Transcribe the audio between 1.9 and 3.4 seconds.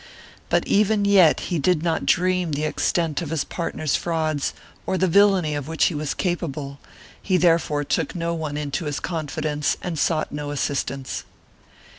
dream the extent of